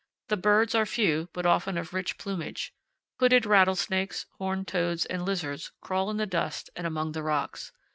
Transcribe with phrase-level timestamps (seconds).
[0.29, 2.73] The birds are few, but often of rich plumage.
[3.19, 7.71] Hooded rattlesnakes, horned toads, and lizards crawl in the dust and among the rocks.